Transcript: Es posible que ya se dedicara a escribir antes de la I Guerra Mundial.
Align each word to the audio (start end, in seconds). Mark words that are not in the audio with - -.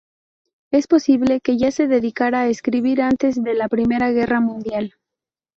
Es 0.71 0.87
posible 0.87 1.41
que 1.41 1.57
ya 1.59 1.69
se 1.69 1.85
dedicara 1.87 2.39
a 2.39 2.47
escribir 2.47 3.03
antes 3.03 3.35
de 3.43 3.53
la 3.53 3.67
I 3.71 4.13
Guerra 4.15 4.41
Mundial. 4.41 4.95